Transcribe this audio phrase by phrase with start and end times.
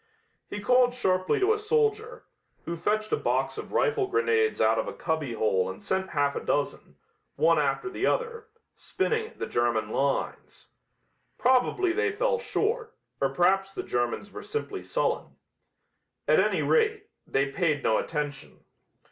[0.49, 2.23] He called sharply to a soldier,
[2.65, 6.43] who fetched a box of rifle grenades out of a cubbyhole and sent half a
[6.43, 6.95] dozen,
[7.35, 10.71] one after the other, spinning at the German lines.
[11.37, 15.35] Probably they fell short, or perhaps the Germans were simply sullen.
[16.27, 18.65] At any rate, they paid no attention.